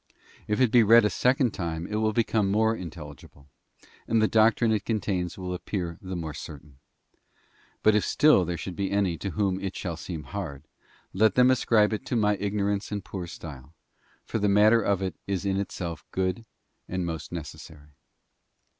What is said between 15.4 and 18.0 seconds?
in itself good and most necessary.